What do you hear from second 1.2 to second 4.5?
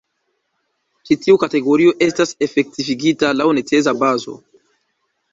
tiu kategorio estas efektivigita laŭ necesa bazo.